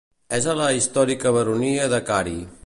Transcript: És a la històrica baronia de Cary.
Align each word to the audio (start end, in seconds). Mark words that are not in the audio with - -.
És 0.37 0.47
a 0.53 0.55
la 0.59 0.69
històrica 0.77 1.35
baronia 1.37 1.87
de 1.93 2.01
Cary. 2.09 2.39